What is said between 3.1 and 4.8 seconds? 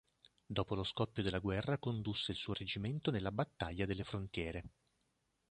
nella battaglia delle Frontiere.